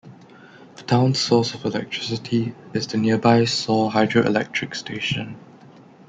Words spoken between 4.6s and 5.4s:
Station.